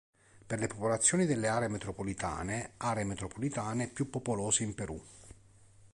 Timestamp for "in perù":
4.63-4.99